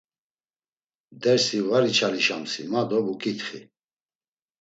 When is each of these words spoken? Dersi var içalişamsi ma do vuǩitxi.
Dersi 1.23 1.59
var 1.69 1.83
içalişamsi 1.91 2.61
ma 2.71 2.81
do 2.89 2.99
vuǩitxi. 3.05 3.59